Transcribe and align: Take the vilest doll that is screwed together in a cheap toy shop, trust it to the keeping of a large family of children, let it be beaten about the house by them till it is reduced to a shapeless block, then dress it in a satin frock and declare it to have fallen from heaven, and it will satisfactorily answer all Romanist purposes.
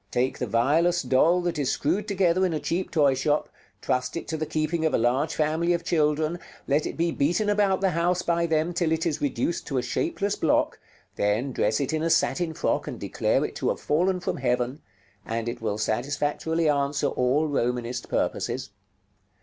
Take 0.09 0.39
the 0.39 0.47
vilest 0.47 1.09
doll 1.09 1.41
that 1.41 1.59
is 1.59 1.71
screwed 1.71 2.07
together 2.07 2.43
in 2.43 2.53
a 2.55 2.59
cheap 2.59 2.89
toy 2.89 3.13
shop, 3.13 3.49
trust 3.83 4.17
it 4.17 4.27
to 4.29 4.35
the 4.37 4.47
keeping 4.47 4.83
of 4.83 4.95
a 4.95 4.97
large 4.97 5.35
family 5.35 5.73
of 5.73 5.83
children, 5.83 6.39
let 6.67 6.87
it 6.87 6.97
be 6.97 7.11
beaten 7.11 7.49
about 7.51 7.81
the 7.81 7.91
house 7.91 8.23
by 8.23 8.47
them 8.47 8.73
till 8.73 8.91
it 8.91 9.05
is 9.05 9.21
reduced 9.21 9.67
to 9.67 9.77
a 9.77 9.83
shapeless 9.83 10.35
block, 10.35 10.79
then 11.17 11.51
dress 11.51 11.79
it 11.79 11.93
in 11.93 12.01
a 12.01 12.09
satin 12.09 12.55
frock 12.55 12.87
and 12.87 12.99
declare 12.99 13.45
it 13.45 13.55
to 13.57 13.69
have 13.69 13.79
fallen 13.79 14.19
from 14.19 14.37
heaven, 14.37 14.81
and 15.23 15.47
it 15.47 15.61
will 15.61 15.77
satisfactorily 15.77 16.67
answer 16.67 17.05
all 17.05 17.45
Romanist 17.47 18.09
purposes. 18.09 18.71